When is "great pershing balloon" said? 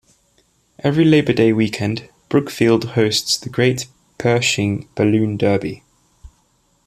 3.49-5.37